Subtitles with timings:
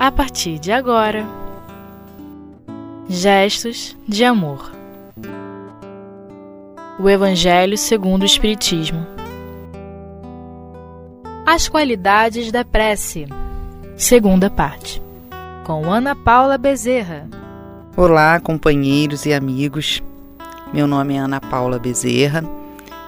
[0.00, 1.26] a partir de agora.
[3.06, 4.72] Gestos de amor.
[6.98, 9.06] O Evangelho segundo o Espiritismo.
[11.44, 13.26] As qualidades da prece.
[13.94, 15.02] Segunda parte.
[15.66, 17.28] Com Ana Paula Bezerra.
[17.94, 20.02] Olá, companheiros e amigos.
[20.72, 22.42] Meu nome é Ana Paula Bezerra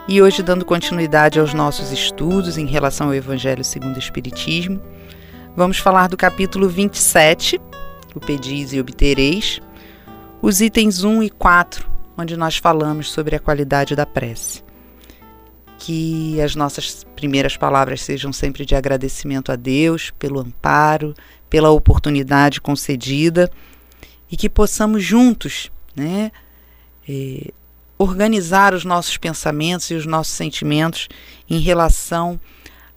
[0.06, 4.78] e hoje, dando continuidade aos nossos estudos em relação ao Evangelho segundo o Espiritismo,
[5.54, 7.60] Vamos falar do capítulo 27,
[8.14, 9.60] o Pedis e Obtereis,
[10.40, 14.64] os itens 1 e 4, onde nós falamos sobre a qualidade da prece.
[15.76, 21.12] Que as nossas primeiras palavras sejam sempre de agradecimento a Deus pelo amparo,
[21.50, 23.50] pela oportunidade concedida
[24.30, 26.32] e que possamos juntos, né,
[27.06, 27.52] eh,
[27.98, 31.08] organizar os nossos pensamentos e os nossos sentimentos
[31.46, 32.40] em relação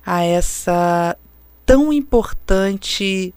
[0.05, 1.17] a essa
[1.65, 3.33] tão importante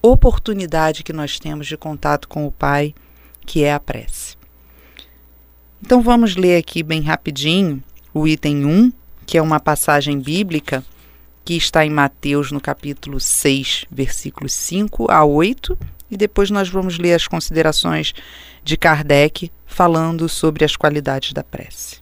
[0.00, 2.94] oportunidade que nós temos de contato com o Pai,
[3.46, 4.36] que é a prece.
[5.82, 8.92] Então vamos ler aqui bem rapidinho o item 1,
[9.26, 10.84] que é uma passagem bíblica
[11.44, 15.76] que está em Mateus no capítulo 6, versículos 5 a 8,
[16.10, 18.14] e depois nós vamos ler as considerações
[18.62, 21.98] de Kardec falando sobre as qualidades da prece.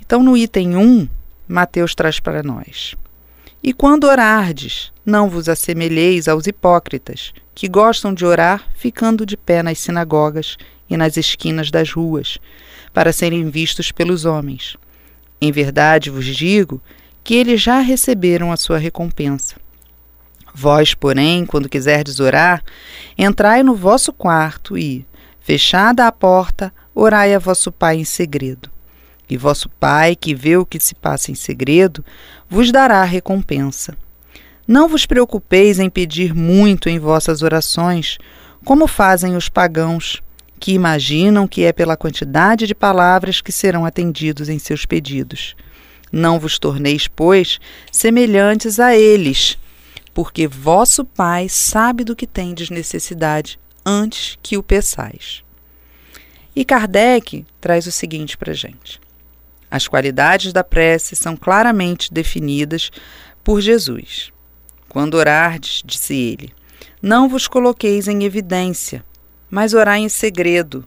[0.00, 1.08] Então no item 1,
[1.46, 2.96] Mateus traz para nós:
[3.62, 9.62] e quando orardes, não vos assemelheis aos hipócritas, que gostam de orar ficando de pé
[9.62, 10.56] nas sinagogas
[10.90, 12.38] e nas esquinas das ruas,
[12.92, 14.76] para serem vistos pelos homens.
[15.40, 16.80] Em verdade vos digo
[17.22, 19.56] que eles já receberam a sua recompensa.
[20.54, 22.62] Vós, porém, quando quiserdes orar,
[23.16, 25.06] entrai no vosso quarto e,
[25.40, 28.70] fechada a porta, orai a vosso Pai em segredo.
[29.32, 32.04] E vosso Pai, que vê o que se passa em segredo,
[32.50, 33.96] vos dará recompensa.
[34.68, 38.18] Não vos preocupeis em pedir muito em vossas orações,
[38.62, 40.22] como fazem os pagãos,
[40.60, 45.56] que imaginam que é pela quantidade de palavras que serão atendidos em seus pedidos.
[46.12, 47.58] Não vos torneis, pois,
[47.90, 49.56] semelhantes a eles,
[50.12, 55.42] porque vosso Pai sabe do que tendes necessidade antes que o peçais.
[56.54, 59.00] E Kardec traz o seguinte para gente.
[59.72, 62.90] As qualidades da prece são claramente definidas
[63.42, 64.30] por Jesus.
[64.86, 66.52] Quando orardes, disse ele,
[67.00, 69.02] não vos coloqueis em evidência,
[69.50, 70.86] mas orai em segredo.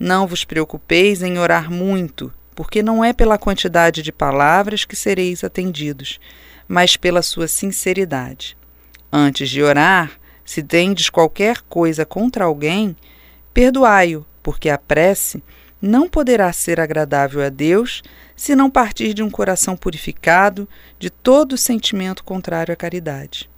[0.00, 5.44] Não vos preocupeis em orar muito, porque não é pela quantidade de palavras que sereis
[5.44, 6.18] atendidos,
[6.66, 8.56] mas pela sua sinceridade.
[9.12, 10.12] Antes de orar,
[10.46, 12.96] se tendes qualquer coisa contra alguém,
[13.52, 15.42] perdoai-o, porque a prece
[15.84, 18.02] não poderá ser agradável a Deus
[18.34, 20.66] se não partir de um coração purificado
[20.98, 23.50] de todo sentimento contrário à caridade.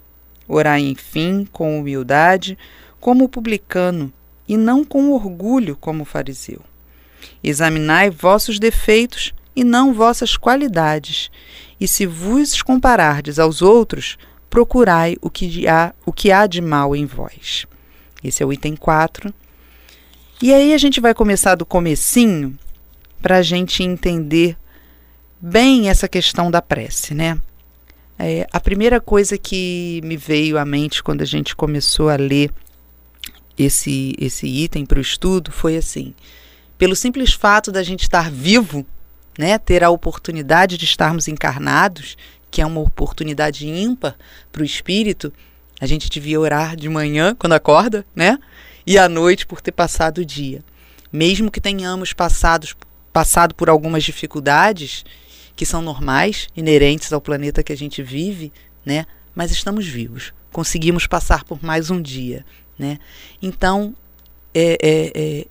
[0.47, 2.57] Orai, enfim, com humildade,
[2.99, 4.11] como o publicano,
[4.47, 6.61] e não com orgulho, como o fariseu.
[7.43, 11.31] Examinai vossos defeitos e não vossas qualidades,
[11.79, 14.17] e se vos comparardes aos outros,
[14.49, 17.65] procurai o que há, o que há de mal em vós.
[18.23, 19.33] Esse é o item 4
[20.41, 22.57] e aí a gente vai começar do comecinho
[23.21, 24.55] para a gente entender
[25.39, 27.39] bem essa questão da prece, né?
[28.19, 32.51] É, a primeira coisa que me veio à mente quando a gente começou a ler
[33.57, 36.13] esse, esse item para o estudo foi assim:
[36.77, 38.85] pelo simples fato da gente estar vivo,
[39.37, 42.17] né, ter a oportunidade de estarmos encarnados,
[42.49, 44.15] que é uma oportunidade ímpar
[44.51, 45.31] para o espírito,
[45.79, 48.39] a gente devia orar de manhã quando acorda, né?
[48.87, 50.63] E à noite por ter passado o dia.
[51.11, 52.65] Mesmo que tenhamos passado,
[53.11, 55.03] passado por algumas dificuldades
[55.57, 58.53] que são normais, inerentes ao planeta que a gente vive,
[58.85, 59.05] né?
[59.35, 62.45] Mas estamos vivos, conseguimos passar por mais um dia,
[62.79, 62.97] né?
[63.41, 63.93] Então,
[64.53, 65.45] é, é, é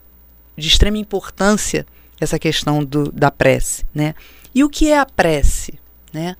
[0.56, 1.86] de extrema importância
[2.18, 4.14] essa questão do, da prece, né?
[4.54, 5.78] E o que é a prece,
[6.10, 6.36] né?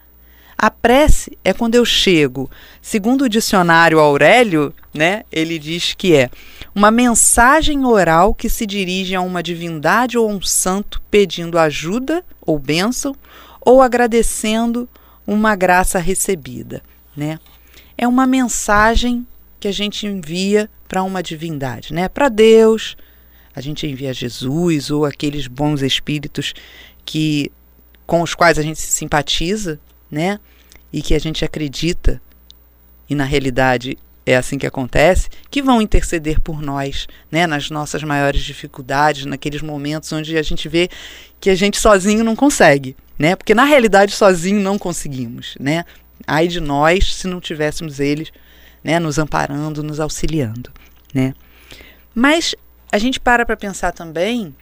[0.58, 2.50] A prece é quando eu chego,
[2.80, 6.30] segundo o dicionário Aurélio, né, ele diz que é
[6.74, 12.24] uma mensagem oral que se dirige a uma divindade ou a um santo pedindo ajuda
[12.40, 13.14] ou bênção
[13.60, 14.88] ou agradecendo
[15.26, 16.82] uma graça recebida,
[17.16, 17.38] né?
[17.98, 19.26] É uma mensagem
[19.58, 22.08] que a gente envia para uma divindade, né?
[22.08, 22.96] Para Deus,
[23.54, 26.54] a gente envia Jesus ou aqueles bons espíritos
[27.04, 27.50] que
[28.06, 29.80] com os quais a gente se simpatiza,
[30.10, 30.38] né?
[30.92, 32.20] E que a gente acredita,
[33.08, 38.02] e na realidade é assim que acontece, que vão interceder por nós, né, nas nossas
[38.02, 40.90] maiores dificuldades, naqueles momentos onde a gente vê
[41.38, 43.36] que a gente sozinho não consegue, né?
[43.36, 45.84] Porque na realidade sozinho não conseguimos, né?
[46.26, 48.32] Ai de nós se não tivéssemos eles,
[48.82, 50.72] né, nos amparando, nos auxiliando,
[51.14, 51.32] né?
[52.12, 52.56] Mas
[52.90, 54.54] a gente para para pensar também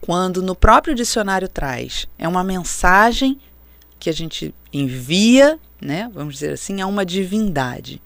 [0.00, 3.40] quando no próprio dicionário traz é uma mensagem
[4.04, 8.02] que a gente envia, né, vamos dizer assim, a uma divindade.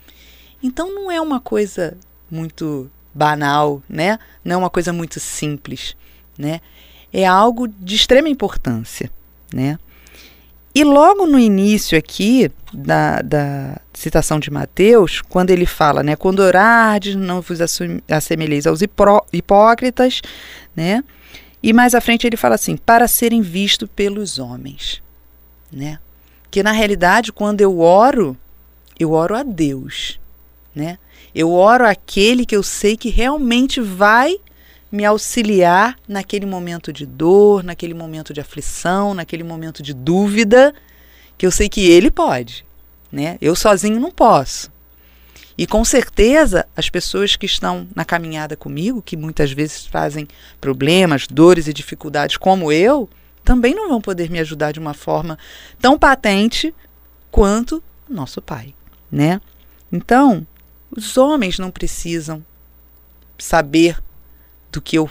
[0.62, 1.98] Então não é uma coisa
[2.30, 4.16] muito banal, né?
[4.44, 5.96] Não é uma coisa muito simples,
[6.38, 6.60] né?
[7.12, 9.10] É algo de extrema importância,
[9.52, 9.76] né?
[10.72, 16.38] E logo no início aqui da, da citação de Mateus, quando ele fala, né, quando
[16.38, 17.58] orardes, não vos
[18.08, 18.82] assemelheis aos
[19.32, 20.22] hipócritas,
[20.76, 21.02] né?
[21.60, 25.02] E mais à frente ele fala assim, para serem vistos pelos homens,
[25.72, 25.98] né?
[26.50, 28.36] Que na realidade, quando eu oro,
[28.98, 30.18] eu oro a Deus,
[30.74, 30.98] né?
[31.34, 34.36] Eu oro aquele que eu sei que realmente vai
[34.90, 40.74] me auxiliar naquele momento de dor, naquele momento de aflição, naquele momento de dúvida,
[41.36, 42.64] que eu sei que ele pode,
[43.12, 43.36] né?
[43.40, 44.70] Eu sozinho não posso.
[45.56, 50.26] E com certeza as pessoas que estão na caminhada comigo, que muitas vezes trazem
[50.60, 53.10] problemas, dores e dificuldades como eu,
[53.44, 55.38] também não vão poder me ajudar de uma forma
[55.80, 56.74] tão patente
[57.30, 58.74] quanto nosso pai,
[59.10, 59.40] né?
[59.92, 60.46] Então,
[60.90, 62.44] os homens não precisam
[63.38, 63.98] saber
[64.70, 65.08] do que eu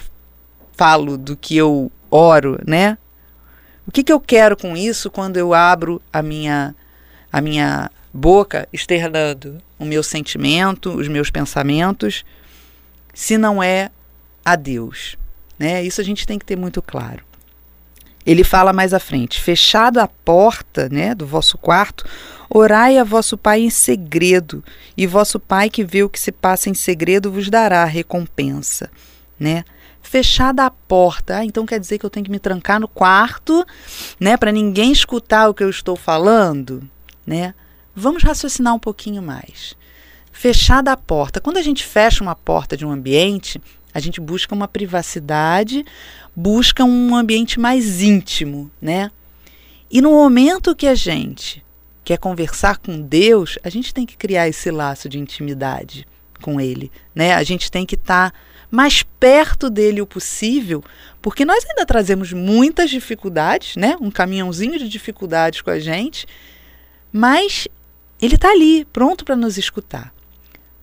[0.74, 2.98] falo, do que eu oro, né?
[3.88, 6.76] O que, que eu quero com isso quando eu abro a minha,
[7.32, 12.26] a minha boca externando o meu sentimento, os meus pensamentos,
[13.14, 13.90] se não é
[14.44, 15.18] a Deus?
[15.58, 15.84] Né?
[15.84, 17.27] Isso a gente tem que ter muito claro.
[18.28, 22.06] Ele fala mais à frente: fechada a porta né, do vosso quarto,
[22.48, 24.64] orai a vosso Pai em segredo,
[24.96, 28.92] e vosso Pai que vê o que se passa em segredo vos dará recompensa
[29.40, 29.64] né?
[30.02, 33.66] Fechada a porta, ah, então quer dizer que eu tenho que me trancar no quarto,
[34.20, 36.90] né, para ninguém escutar o que eu estou falando,
[37.26, 37.54] né?
[37.94, 39.76] Vamos raciocinar um pouquinho mais.
[40.32, 41.42] Fechada a porta.
[41.42, 43.60] Quando a gente fecha uma porta de um ambiente,
[43.98, 45.84] a gente busca uma privacidade,
[46.36, 49.10] busca um ambiente mais íntimo, né?
[49.90, 51.66] E no momento que a gente
[52.06, 56.08] quer conversar com Deus, a gente tem que criar esse laço de intimidade
[56.44, 57.34] com Ele, né?
[57.34, 58.38] A gente tem que estar tá
[58.70, 60.84] mais perto dele o possível,
[61.20, 63.98] porque nós ainda trazemos muitas dificuldades, né?
[64.00, 66.28] Um caminhãozinho de dificuldades com a gente,
[67.12, 67.68] mas
[68.22, 70.14] ele está ali, pronto para nos escutar.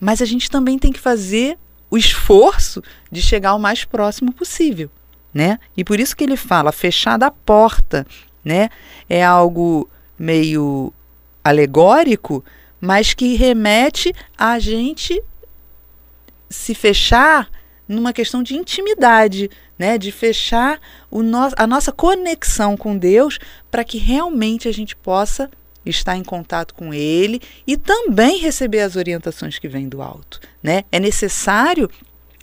[0.00, 1.56] Mas a gente também tem que fazer
[1.94, 4.90] o esforço de chegar o mais próximo possível,
[5.32, 5.60] né?
[5.76, 8.04] E por isso que ele fala fechada a porta,
[8.44, 8.68] né?
[9.08, 9.88] É algo
[10.18, 10.92] meio
[11.44, 12.44] alegórico,
[12.80, 15.22] mas que remete a gente
[16.50, 17.48] se fechar
[17.86, 19.48] numa questão de intimidade,
[19.78, 19.96] né?
[19.96, 23.38] de fechar o no a nossa conexão com Deus
[23.70, 25.48] para que realmente a gente possa
[25.84, 30.40] estar em contato com Ele e também receber as orientações que vêm do alto.
[30.62, 30.84] Né?
[30.90, 31.90] É necessário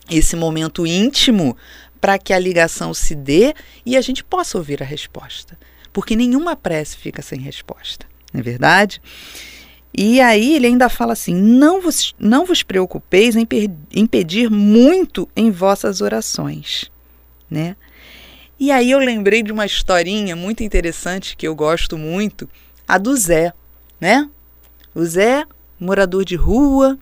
[0.10, 1.58] esse momento íntimo
[2.00, 3.54] para que a ligação se dê
[3.86, 5.58] e a gente possa ouvir a resposta.
[5.94, 9.02] Porque nenhuma prece fica sem resposta, não é verdade?
[9.94, 13.48] E aí ele ainda fala assim: não vos, não vos preocupeis em,
[13.94, 16.90] em pedir muito em vossas orações,
[17.50, 17.76] né?
[18.58, 22.48] E aí eu lembrei de uma historinha muito interessante que eu gosto muito,
[22.92, 23.54] a do Zé,
[24.02, 24.30] né?
[24.94, 25.46] O Zé,
[25.80, 27.00] morador de rua,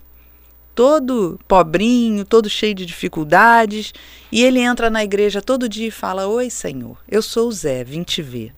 [0.76, 3.92] todo pobrinho, todo cheio de dificuldades,
[4.32, 7.84] e ele entra na igreja todo dia e fala: "Oi, Senhor, eu sou o Zé,
[7.84, 8.54] vim te ver",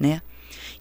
[0.00, 0.22] né?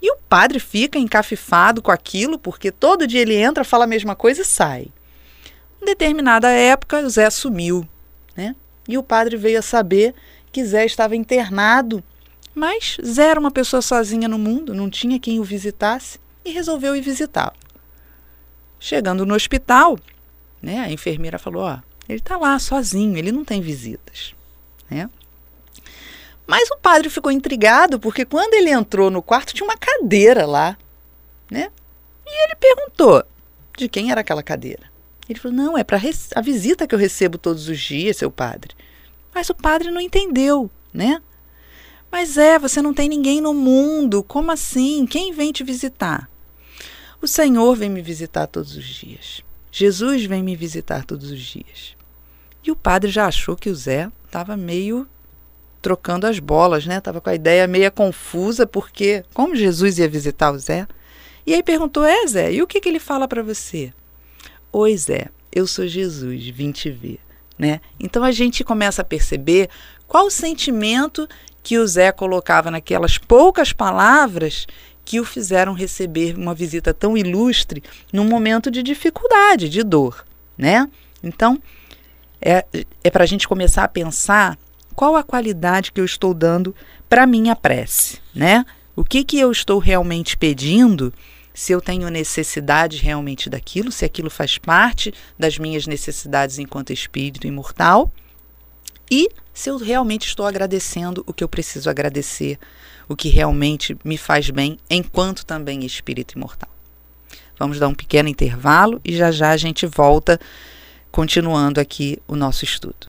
[0.01, 4.15] E o padre fica encafifado com aquilo, porque todo dia ele entra, fala a mesma
[4.15, 4.87] coisa e sai.
[5.81, 7.85] Em determinada época, o Zé sumiu,
[8.37, 8.55] né?
[8.87, 10.15] E o padre veio a saber
[10.49, 12.01] que Zé estava internado,
[12.59, 16.93] mas Zé era uma pessoa sozinha no mundo, não tinha quem o visitasse e resolveu
[16.93, 17.55] ir visitá-lo.
[18.77, 19.97] Chegando no hospital,
[20.61, 24.35] né, a enfermeira falou: Ó, ele está lá sozinho, ele não tem visitas.
[24.89, 25.09] Né?
[26.45, 30.77] Mas o padre ficou intrigado porque quando ele entrou no quarto tinha uma cadeira lá,
[31.49, 31.71] né?
[32.25, 33.23] E ele perguntou
[33.77, 34.83] de quem era aquela cadeira.
[35.29, 35.99] Ele falou: "Não, é para
[36.35, 38.75] a visita que eu recebo todos os dias, seu padre".
[39.33, 41.21] Mas o padre não entendeu, né?
[42.11, 44.23] Mas é, você não tem ninguém no mundo.
[44.23, 45.05] Como assim?
[45.05, 46.29] Quem vem te visitar?
[47.21, 49.43] O Senhor vem me visitar todos os dias.
[49.71, 51.95] Jesus vem me visitar todos os dias.
[52.63, 55.07] E o padre já achou que o Zé estava meio
[55.81, 56.99] trocando as bolas, né?
[56.99, 60.87] Tava com a ideia meia confusa, porque como Jesus ia visitar o Zé?
[61.45, 63.93] E aí perguntou: É, Zé, e o que, que ele fala para você?
[64.71, 67.19] Oi, Zé, eu sou Jesus, vim te ver.
[67.57, 67.81] Né?
[67.99, 69.69] Então a gente começa a perceber
[70.07, 71.27] qual o sentimento
[71.63, 74.65] que o Zé colocava naquelas poucas palavras
[75.03, 80.25] que o fizeram receber uma visita tão ilustre num momento de dificuldade, de dor,
[80.57, 80.87] né?
[81.23, 81.61] Então,
[82.41, 82.65] é,
[83.03, 84.57] é para a gente começar a pensar
[84.95, 86.75] qual a qualidade que eu estou dando
[87.07, 88.65] para minha prece, né?
[88.95, 91.13] O que que eu estou realmente pedindo?
[91.53, 97.47] Se eu tenho necessidade realmente daquilo, se aquilo faz parte das minhas necessidades enquanto espírito
[97.47, 98.11] imortal,
[99.09, 102.57] e se eu realmente estou agradecendo o que eu preciso agradecer,
[103.09, 106.69] o que realmente me faz bem, enquanto também espírito imortal.
[107.57, 110.39] Vamos dar um pequeno intervalo e já já a gente volta
[111.11, 113.07] continuando aqui o nosso estudo.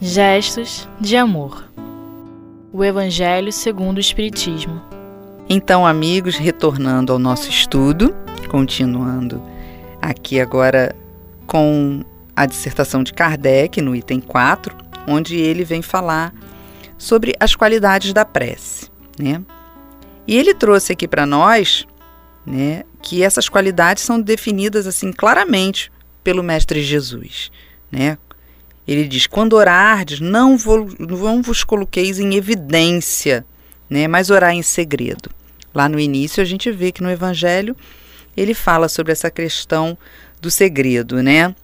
[0.00, 1.68] Gestos de amor.
[2.72, 4.93] O Evangelho segundo o Espiritismo.
[5.48, 8.14] Então, amigos, retornando ao nosso estudo,
[8.48, 9.42] continuando
[10.00, 10.94] aqui agora
[11.46, 12.02] com
[12.34, 14.74] a dissertação de Kardec, no item 4,
[15.06, 16.34] onde ele vem falar
[16.96, 18.90] sobre as qualidades da prece.
[19.18, 19.42] Né?
[20.26, 21.86] E ele trouxe aqui para nós
[22.46, 27.50] né, que essas qualidades são definidas assim claramente pelo Mestre Jesus.
[27.92, 28.16] Né?
[28.88, 30.56] Ele diz: quando orardes, não,
[30.98, 33.44] não vos coloqueis em evidência,
[33.88, 35.30] né, mas orar em segredo.
[35.74, 37.76] Lá no início a gente vê que no Evangelho
[38.36, 39.96] ele fala sobre essa questão
[40.40, 41.54] do segredo, né?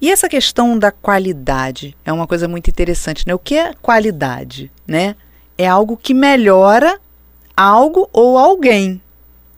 [0.00, 3.34] E essa questão da qualidade é uma coisa muito interessante, né?
[3.34, 5.16] O que é qualidade, né?
[5.56, 7.00] É algo que melhora
[7.56, 9.00] algo ou alguém,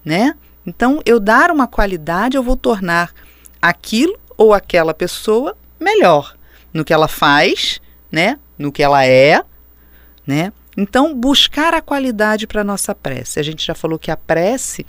[0.05, 0.35] né?
[0.65, 3.13] Então, eu dar uma qualidade, eu vou tornar
[3.61, 6.37] aquilo ou aquela pessoa melhor
[6.73, 7.81] no que ela faz,
[8.13, 8.39] né?
[8.57, 9.43] No que ela é,
[10.27, 10.53] né?
[10.81, 13.41] Então, buscar a qualidade para a nossa prece.
[13.41, 14.87] A gente já falou que a prece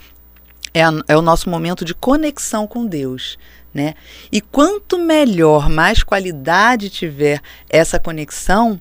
[0.72, 3.36] é, a, é o nosso momento de conexão com Deus.
[3.74, 3.94] Né?
[4.30, 8.80] E quanto melhor, mais qualidade tiver essa conexão,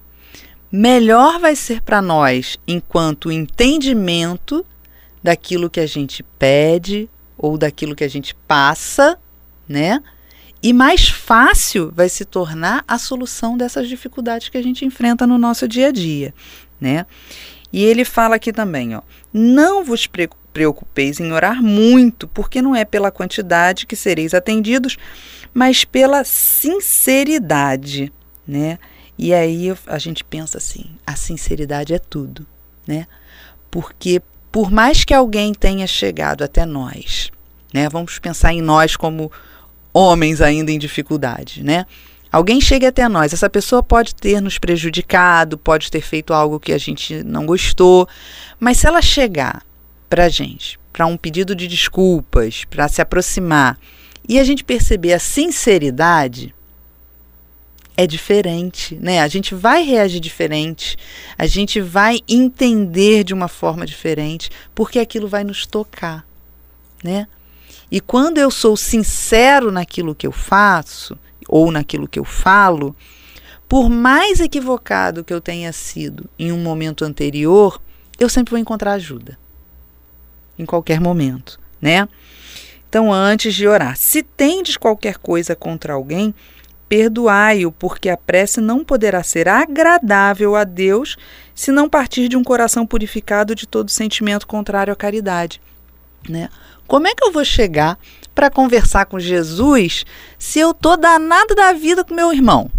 [0.71, 4.63] melhor vai ser para nós enquanto entendimento
[5.23, 9.17] daquilo que a gente pede ou daquilo que a gente passa,
[9.67, 9.99] né?
[10.61, 15.37] E mais fácil vai se tornar a solução dessas dificuldades que a gente enfrenta no
[15.37, 16.33] nosso dia a dia,
[16.79, 17.05] né?
[17.71, 20.07] E ele fala aqui também, ó, não vos
[20.51, 24.97] preocupeis em orar muito, porque não é pela quantidade que sereis atendidos,
[25.53, 28.11] mas pela sinceridade,
[28.47, 28.79] né?
[29.17, 32.47] E aí a gente pensa assim, a sinceridade é tudo,
[32.87, 33.05] né?
[33.69, 34.21] Porque
[34.51, 37.29] por mais que alguém tenha chegado até nós,
[37.73, 37.87] né?
[37.89, 39.31] Vamos pensar em nós como
[39.93, 41.85] homens ainda em dificuldade, né?
[42.31, 46.71] Alguém chega até nós, essa pessoa pode ter nos prejudicado, pode ter feito algo que
[46.71, 48.07] a gente não gostou,
[48.59, 49.65] mas se ela chegar
[50.07, 53.79] para a gente, para um pedido de desculpas, para se aproximar,
[54.27, 56.53] e a gente perceber a sinceridade,
[57.97, 59.21] é diferente, né?
[59.21, 60.97] A gente vai reagir diferente,
[61.37, 66.25] a gente vai entender de uma forma diferente, porque aquilo vai nos tocar,
[67.03, 67.27] né?
[67.91, 71.17] E quando eu sou sincero naquilo que eu faço,
[71.49, 72.95] ou naquilo que eu falo,
[73.67, 77.81] por mais equivocado que eu tenha sido em um momento anterior,
[78.19, 79.37] eu sempre vou encontrar ajuda.
[80.57, 82.07] Em qualquer momento, né?
[82.87, 86.33] Então, antes de orar, se tendes qualquer coisa contra alguém,
[86.89, 91.15] perdoai-o, porque a prece não poderá ser agradável a Deus
[91.53, 95.61] se não partir de um coração purificado de todo sentimento contrário à caridade.
[96.27, 96.49] Né?
[96.87, 97.97] Como é que eu vou chegar
[98.33, 100.05] para conversar com Jesus
[100.37, 102.69] se eu tô danado da vida com meu irmão?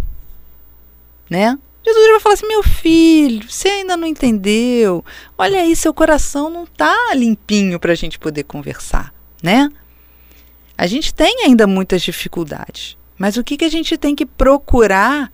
[1.29, 1.59] Né?
[1.85, 5.05] Jesus vai falar assim: meu filho, você ainda não entendeu.
[5.37, 9.69] Olha aí, seu coração não tá limpinho para a gente poder conversar, né?
[10.77, 15.31] A gente tem ainda muitas dificuldades, mas o que, que a gente tem que procurar,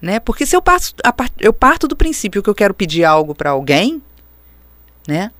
[0.00, 0.20] né?
[0.20, 0.94] Porque se eu parto,
[1.38, 4.02] eu parto do princípio que eu quero pedir algo para alguém,
[5.06, 5.30] né?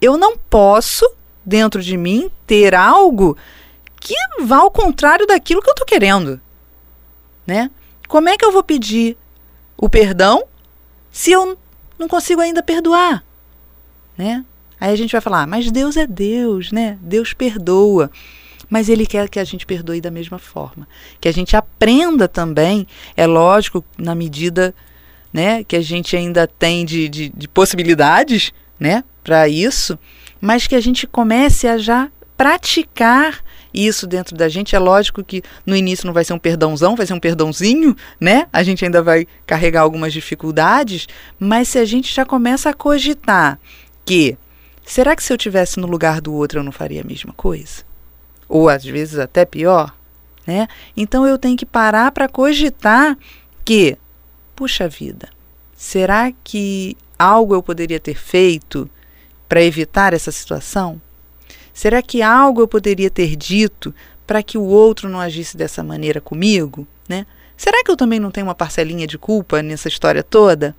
[0.00, 1.10] Eu não posso
[1.46, 3.36] dentro de mim ter algo
[4.00, 6.40] que vá ao contrário daquilo que eu estou querendo,
[7.46, 7.70] né?
[8.08, 9.16] Como é que eu vou pedir
[9.78, 10.44] o perdão
[11.10, 11.56] se eu
[11.98, 13.24] não consigo ainda perdoar,
[14.18, 14.44] né?
[14.78, 16.98] Aí a gente vai falar, ah, mas Deus é Deus, né?
[17.00, 18.10] Deus perdoa.
[18.68, 20.86] Mas Ele quer que a gente perdoe da mesma forma.
[21.20, 22.86] Que a gente aprenda também,
[23.16, 24.74] é lógico, na medida
[25.32, 29.98] né, que a gente ainda tem de, de, de possibilidades né, para isso,
[30.40, 34.74] mas que a gente comece a já praticar isso dentro da gente.
[34.74, 38.46] É lógico que no início não vai ser um perdãozão, vai ser um perdãozinho, né?
[38.52, 41.06] A gente ainda vai carregar algumas dificuldades,
[41.38, 43.58] mas se a gente já começa a cogitar
[44.04, 44.36] que
[44.84, 47.84] será que se eu tivesse no lugar do outro eu não faria a mesma coisa?
[48.48, 49.94] Ou às vezes até pior,
[50.46, 50.68] né?
[50.96, 53.18] Então eu tenho que parar para cogitar
[53.64, 53.96] que,
[54.54, 55.28] puxa vida,
[55.76, 58.88] será que algo eu poderia ter feito
[59.48, 61.00] para evitar essa situação?
[61.72, 63.94] Será que algo eu poderia ter dito
[64.26, 67.26] para que o outro não agisse dessa maneira comigo, né?
[67.56, 70.74] Será que eu também não tenho uma parcelinha de culpa nessa história toda,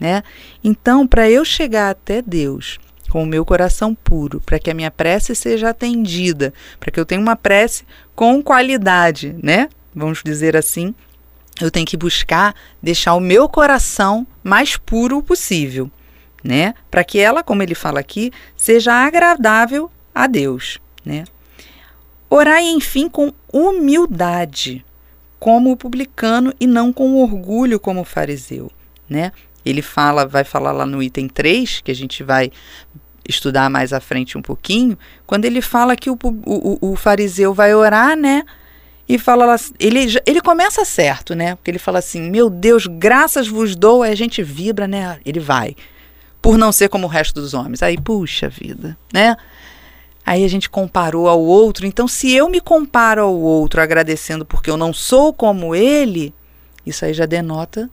[0.00, 0.22] né?
[0.62, 4.90] Então, para eu chegar até Deus com o meu coração puro, para que a minha
[4.90, 7.84] prece seja atendida, para que eu tenha uma prece
[8.14, 9.68] com qualidade, né?
[9.94, 10.94] Vamos dizer assim,
[11.60, 15.90] eu tenho que buscar deixar o meu coração mais puro possível,
[16.48, 16.72] né?
[16.90, 21.24] Para que ela, como ele fala aqui, seja agradável a Deus, né?
[22.30, 24.82] Orai, enfim, com humildade,
[25.38, 28.72] como o publicano, e não com orgulho, como o fariseu,
[29.06, 29.30] né?
[29.62, 32.50] Ele fala, vai falar lá no item 3, que a gente vai
[33.28, 37.74] estudar mais à frente um pouquinho, quando ele fala que o, o, o fariseu vai
[37.74, 38.42] orar, né?
[39.06, 41.56] E fala, ele, ele começa certo, né?
[41.56, 45.18] Porque ele fala assim: Meu Deus, graças vos dou, aí a gente vibra, né?
[45.26, 45.74] Ele vai.
[46.40, 47.82] Por não ser como o resto dos homens.
[47.82, 49.36] Aí, puxa vida, né?
[50.24, 51.86] Aí a gente comparou ao outro.
[51.86, 56.34] Então, se eu me comparo ao outro agradecendo porque eu não sou como ele,
[56.84, 57.88] isso aí já denota,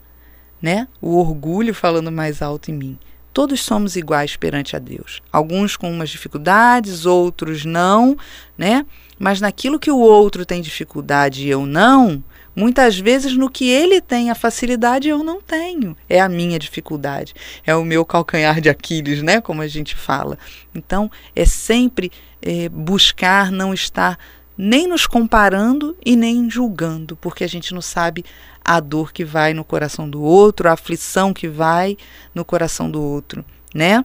[0.62, 0.88] né?
[1.02, 3.00] O orgulho falando mais alto em mim.
[3.36, 5.22] Todos somos iguais perante a Deus.
[5.32, 8.18] Alguns com umas dificuldades, outros não,
[8.58, 8.86] né?
[9.20, 12.24] Mas naquilo que o outro tem dificuldade e eu não,
[12.56, 15.96] muitas vezes no que ele tem a facilidade eu não tenho.
[16.10, 17.34] É a minha dificuldade,
[17.66, 19.42] é o meu calcanhar de Aquiles, né?
[19.42, 20.38] Como a gente fala.
[20.74, 24.18] Então, é sempre é, buscar não estar
[24.58, 28.24] nem nos comparando e nem julgando, porque a gente não sabe
[28.64, 31.98] a dor que vai no coração do outro, a aflição que vai
[32.34, 33.44] no coração do outro,
[33.74, 34.04] né?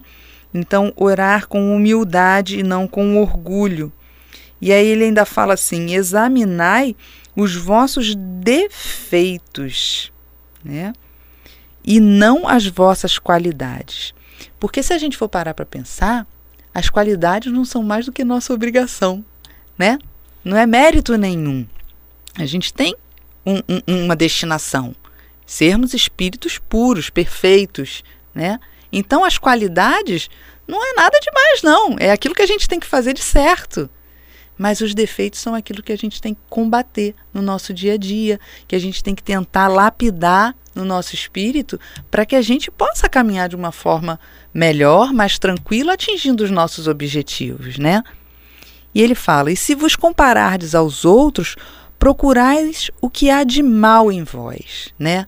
[0.53, 3.93] Então, orar com humildade e não com orgulho.
[4.61, 6.97] E aí ele ainda fala assim: examinai
[7.41, 10.13] os vossos defeitos,
[10.63, 10.93] né?
[11.83, 14.13] E não as vossas qualidades.
[14.59, 16.27] Porque se a gente for parar para pensar,
[16.75, 19.25] as qualidades não são mais do que nossa obrigação,
[19.79, 19.99] né?
[20.45, 21.67] Não é mérito nenhum.
[22.37, 22.95] A gente tem
[23.45, 24.95] um, um, uma destinação.
[25.47, 28.61] Sermos espíritos puros, perfeitos, né?
[28.93, 30.29] Então as qualidades
[30.69, 31.97] não é nada demais, não.
[31.99, 33.89] É aquilo que a gente tem que fazer de certo.
[34.61, 37.97] Mas os defeitos são aquilo que a gente tem que combater no nosso dia a
[37.97, 42.71] dia, que a gente tem que tentar lapidar no nosso espírito para que a gente
[42.71, 44.21] possa caminhar de uma forma
[44.53, 48.03] melhor, mais tranquila, atingindo os nossos objetivos, né?
[48.95, 51.57] E ele fala: "E se vos comparardes aos outros,
[51.99, 55.27] procurais o que há de mal em vós, né?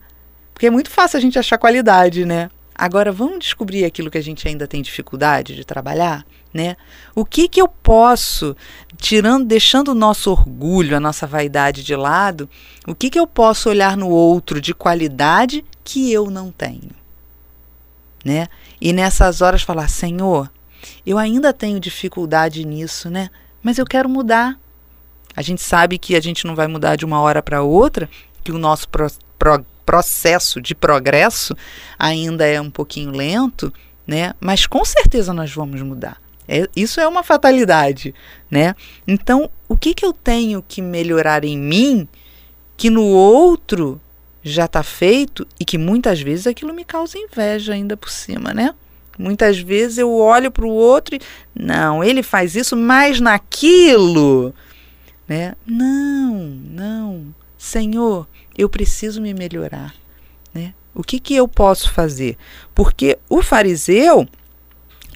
[0.53, 2.51] Porque é muito fácil a gente achar qualidade, né?
[2.75, 6.77] Agora vamos descobrir aquilo que a gente ainda tem dificuldade de trabalhar, né?
[7.15, 8.57] O que que eu posso,
[8.97, 12.49] tirando, deixando o nosso orgulho, a nossa vaidade de lado,
[12.87, 16.91] o que que eu posso olhar no outro de qualidade que eu não tenho,
[18.25, 18.49] né?
[18.81, 20.51] E nessas horas falar, Senhor,
[21.07, 23.31] eu ainda tenho dificuldade nisso, né?
[23.63, 24.59] Mas eu quero mudar.
[25.35, 28.09] A gente sabe que a gente não vai mudar de uma hora para outra,
[28.45, 31.57] que o nosso pro, pro, processo de progresso
[31.99, 33.73] ainda é um pouquinho lento,
[34.07, 34.35] né?
[34.41, 36.21] Mas com certeza nós vamos mudar.
[36.47, 38.15] É, isso é uma fatalidade,
[38.51, 38.75] né?
[39.07, 42.09] Então, o que, que eu tenho que melhorar em mim
[42.77, 44.01] que no outro
[44.43, 48.75] já está feito e que muitas vezes aquilo me causa inveja ainda por cima, né?
[49.19, 51.21] Muitas vezes eu olho para o outro e
[51.55, 54.53] não, ele faz isso, mas naquilo
[55.33, 55.55] né?
[55.67, 57.35] Não, não.
[57.57, 59.95] Senhor, eu preciso me melhorar,
[60.53, 60.75] né?
[60.95, 62.37] O que que eu posso fazer?
[62.75, 64.29] Porque o fariseu,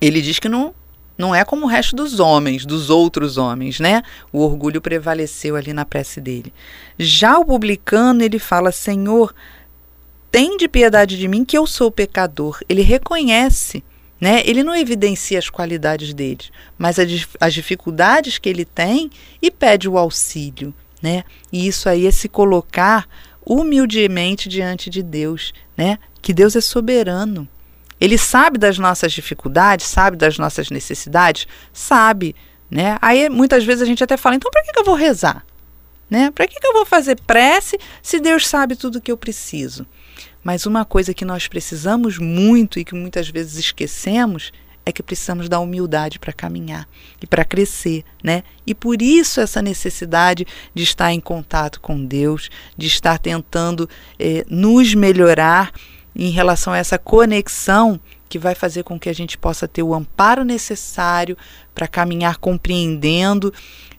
[0.01, 0.75] ele diz que não
[1.17, 4.03] não é como o resto dos homens, dos outros homens, né?
[4.33, 6.53] O orgulho prevaleceu ali na prece dele.
[6.99, 9.35] Já o publicano, ele fala: Senhor,
[10.31, 12.61] tem de piedade de mim que eu sou pecador.
[12.69, 13.83] Ele reconhece
[14.21, 14.43] né?
[14.45, 16.45] Ele não evidencia as qualidades dele,
[16.79, 16.97] mas
[17.41, 20.75] as dificuldades que ele tem e pede o auxílio.
[21.03, 21.25] Né?
[21.53, 23.07] E isso aí é se colocar
[23.45, 25.99] humildemente diante de Deus, né?
[26.23, 27.47] que Deus é soberano.
[28.01, 32.35] Ele sabe das nossas dificuldades, sabe das nossas necessidades, sabe.
[32.71, 32.99] Né?
[33.01, 35.45] Aí muitas vezes a gente até fala, então para que, que eu vou rezar?
[36.09, 36.31] Né?
[36.31, 39.87] Para que, que eu vou fazer prece se Deus sabe tudo o que eu preciso?
[40.43, 44.53] Mas uma coisa que nós precisamos muito e que muitas vezes esquecemos
[44.85, 46.89] é que precisamos da humildade para caminhar
[47.21, 48.45] e para crescer, né?
[48.65, 54.45] E por isso essa necessidade de estar em contato com Deus, de estar tentando eh,
[54.49, 55.73] nos melhorar
[56.19, 59.95] em relação a essa conexão que vai fazer com que a gente possa ter o
[59.95, 61.37] amparo necessário
[61.75, 63.53] para caminhar compreendendo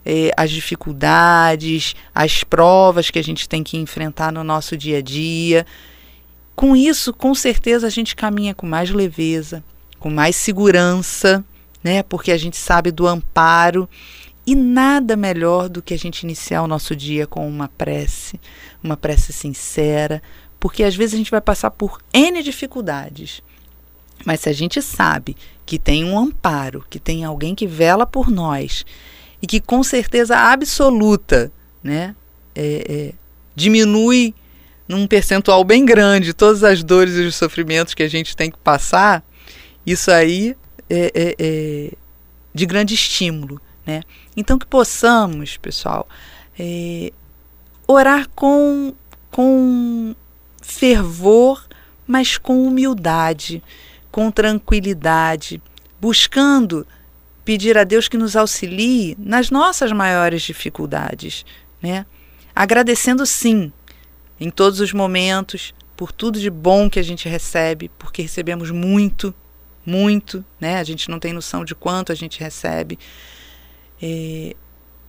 [0.04, 5.02] eh, as dificuldades, as provas que a gente tem que enfrentar no nosso dia a
[5.02, 5.66] dia.
[6.56, 9.64] Com isso, com certeza, a gente caminha com mais leveza,
[10.00, 11.46] com mais segurança,
[11.84, 12.02] né?
[12.02, 13.88] Porque a gente sabe do amparo.
[14.46, 18.40] E nada melhor do que a gente iniciar o nosso dia com uma prece,
[18.82, 20.24] uma prece sincera,
[20.60, 23.42] porque às vezes a gente vai passar por N dificuldades.
[24.26, 28.32] Mas se a gente sabe que tem um amparo, que tem alguém que vela por
[28.32, 28.86] nós
[29.42, 31.52] e que com certeza absoluta
[31.84, 32.16] né,
[32.56, 33.14] é, é,
[33.56, 34.34] diminui
[34.88, 38.58] num percentual bem grande todas as dores e os sofrimentos que a gente tem que
[38.58, 39.24] passar,
[39.86, 40.56] isso aí
[40.90, 41.92] é, é, é
[42.54, 43.62] de grande estímulo.
[43.86, 44.02] Né?
[44.36, 46.08] Então que possamos, pessoal,
[46.58, 47.12] é,
[47.88, 48.94] orar com,
[49.30, 50.16] com
[50.68, 51.66] fervor,
[52.06, 53.64] mas com humildade
[54.18, 55.62] com tranquilidade,
[56.02, 56.88] buscando
[57.46, 61.46] pedir a Deus que nos auxilie nas nossas maiores dificuldades,
[61.80, 62.04] né?
[62.56, 63.72] Agradecendo sim,
[64.40, 69.36] em todos os momentos, por tudo de bom que a gente recebe, porque recebemos muito,
[69.86, 70.80] muito, né?
[70.80, 72.98] A gente não tem noção de quanto a gente recebe.
[74.02, 74.56] É,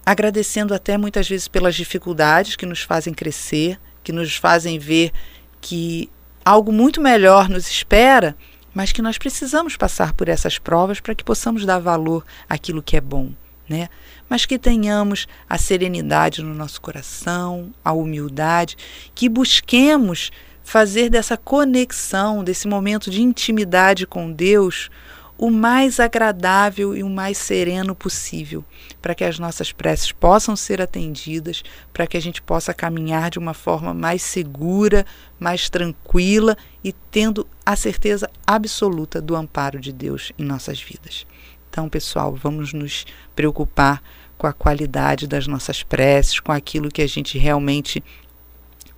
[0.05, 5.13] agradecendo até muitas vezes pelas dificuldades que nos fazem crescer, que nos fazem ver
[5.61, 6.11] que
[6.45, 8.37] algo muito melhor nos espera
[8.79, 12.97] mas que nós precisamos passar por essas provas para que possamos dar valor àquilo que
[12.97, 13.33] é bom,
[13.69, 13.89] né?
[14.29, 18.77] Mas que tenhamos a serenidade no nosso coração, a humildade,
[19.17, 20.31] que busquemos
[20.63, 24.91] fazer dessa conexão, desse momento de intimidade com Deus,
[25.39, 28.65] o mais agradável e o mais sereno possível,
[29.01, 33.39] para que as nossas preces possam ser atendidas, para que a gente possa caminhar de
[33.39, 35.07] uma forma mais segura,
[35.39, 41.25] mais tranquila e tendo a certeza absoluta do amparo de Deus em nossas vidas.
[41.71, 44.03] Então, pessoal, vamos nos preocupar
[44.37, 48.03] com a qualidade das nossas preces, com aquilo que a gente realmente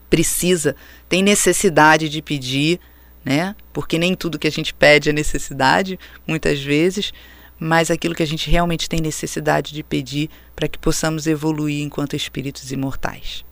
[0.09, 0.75] precisa,
[1.09, 2.81] tem necessidade de pedir
[3.25, 3.55] né?
[3.73, 7.13] Porque nem tudo que a gente pede é necessidade, muitas vezes,
[7.59, 12.17] mas aquilo que a gente realmente tem necessidade de pedir para que possamos evoluir enquanto
[12.17, 13.45] espíritos imortais.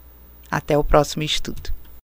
[0.50, 1.77] Até o próximo estudo.